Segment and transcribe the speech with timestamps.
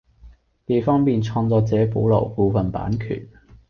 [0.65, 3.29] 既方便創作者保留部份版權